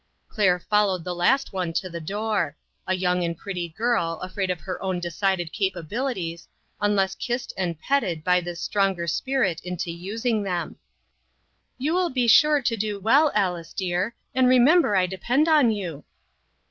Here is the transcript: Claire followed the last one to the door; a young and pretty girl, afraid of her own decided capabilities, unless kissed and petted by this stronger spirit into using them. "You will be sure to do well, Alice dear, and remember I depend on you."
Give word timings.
Claire 0.29 0.57
followed 0.57 1.03
the 1.03 1.13
last 1.13 1.53
one 1.53 1.71
to 1.71 1.87
the 1.87 2.01
door; 2.01 2.57
a 2.87 2.95
young 2.95 3.23
and 3.23 3.37
pretty 3.37 3.69
girl, 3.69 4.17
afraid 4.23 4.49
of 4.49 4.59
her 4.61 4.81
own 4.81 4.99
decided 4.99 5.53
capabilities, 5.53 6.47
unless 6.81 7.13
kissed 7.13 7.53
and 7.55 7.79
petted 7.79 8.23
by 8.23 8.41
this 8.41 8.59
stronger 8.59 9.05
spirit 9.05 9.61
into 9.63 9.91
using 9.91 10.41
them. 10.41 10.77
"You 11.77 11.93
will 11.93 12.09
be 12.09 12.25
sure 12.25 12.63
to 12.63 12.75
do 12.75 12.99
well, 12.99 13.31
Alice 13.35 13.73
dear, 13.73 14.15
and 14.33 14.47
remember 14.49 14.95
I 14.95 15.05
depend 15.05 15.47
on 15.47 15.69
you." 15.69 16.03